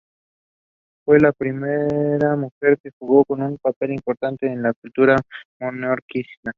Fue 1.05 1.19
la 1.19 1.31
primera 1.31 2.35
mujer 2.35 2.79
que 2.81 2.89
jugó 2.97 3.23
un 3.27 3.59
papel 3.59 3.91
importante 3.91 4.47
en 4.47 4.63
la 4.63 4.73
cultura 4.73 5.15
menorquina. 5.59 6.25